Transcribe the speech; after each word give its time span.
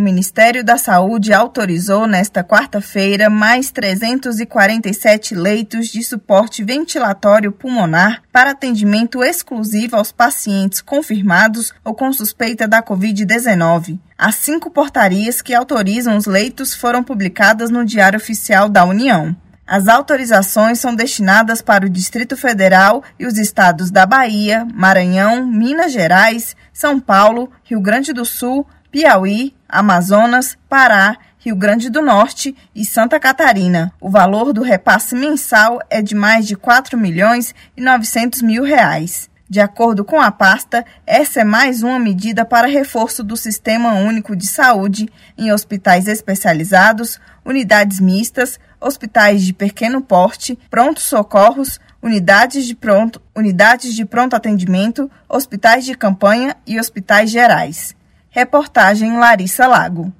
Ministério 0.00 0.64
da 0.64 0.76
Saúde 0.76 1.32
autorizou 1.32 2.06
nesta 2.06 2.42
quarta-feira 2.42 3.28
mais 3.28 3.70
347 3.70 5.34
leitos 5.34 5.88
de 5.88 6.02
suporte 6.02 6.64
ventilatório 6.64 7.52
pulmonar 7.52 8.22
para 8.32 8.50
atendimento 8.50 9.22
exclusivo 9.22 9.96
aos 9.96 10.10
pacientes 10.10 10.80
confirmados 10.80 11.72
ou 11.84 11.94
com 11.94 12.12
suspeita 12.12 12.66
da 12.66 12.82
Covid-19. 12.82 13.98
As 14.16 14.34
cinco 14.36 14.70
portarias 14.70 15.40
que 15.40 15.54
autorizam 15.54 16.16
os 16.16 16.26
leitos 16.26 16.74
foram 16.74 17.04
publicadas 17.04 17.70
no 17.70 17.84
Diário 17.84 18.16
Oficial 18.16 18.68
da 18.68 18.84
União. 18.84 19.36
As 19.66 19.86
autorizações 19.86 20.80
são 20.80 20.96
destinadas 20.96 21.62
para 21.62 21.86
o 21.86 21.88
Distrito 21.88 22.36
Federal 22.36 23.04
e 23.16 23.24
os 23.24 23.38
estados 23.38 23.88
da 23.88 24.04
Bahia, 24.04 24.66
Maranhão, 24.74 25.46
Minas 25.46 25.92
Gerais, 25.92 26.56
São 26.72 26.98
Paulo, 26.98 27.48
Rio 27.62 27.80
Grande 27.80 28.12
do 28.12 28.24
Sul, 28.24 28.66
Piauí, 28.90 29.54
Amazonas, 29.68 30.58
Pará, 30.68 31.16
Rio 31.38 31.54
Grande 31.54 31.88
do 31.88 32.02
Norte 32.02 32.56
e 32.74 32.84
Santa 32.84 33.20
Catarina. 33.20 33.92
O 34.00 34.10
valor 34.10 34.52
do 34.52 34.62
repasse 34.62 35.14
mensal 35.14 35.80
é 35.88 36.02
de 36.02 36.14
mais 36.14 36.46
de 36.46 36.56
4 36.56 36.98
milhões 36.98 37.54
e 37.76 37.80
900 37.80 38.42
mil 38.42 38.64
reais. 38.64 39.30
De 39.48 39.60
acordo 39.60 40.04
com 40.04 40.20
a 40.20 40.30
pasta, 40.30 40.84
essa 41.06 41.40
é 41.40 41.44
mais 41.44 41.82
uma 41.82 41.98
medida 41.98 42.44
para 42.44 42.66
reforço 42.66 43.24
do 43.24 43.36
Sistema 43.36 43.94
Único 43.94 44.34
de 44.36 44.46
Saúde 44.46 45.08
em 45.38 45.52
hospitais 45.52 46.06
especializados, 46.08 47.20
unidades 47.44 48.00
mistas, 48.00 48.58
hospitais 48.80 49.42
de 49.42 49.52
pequeno 49.52 50.00
porte, 50.00 50.58
prontos 50.68 51.04
socorros, 51.04 51.80
unidades 52.02 52.66
de 52.66 52.74
pronto, 52.74 53.20
unidades 53.36 53.94
de 53.94 54.04
pronto 54.04 54.34
atendimento, 54.34 55.10
hospitais 55.28 55.84
de 55.84 55.96
campanha 55.96 56.56
e 56.66 56.78
hospitais 56.78 57.30
gerais. 57.30 57.94
Reportagem 58.32 59.18
Larissa 59.18 59.66
Lago. 59.66 60.12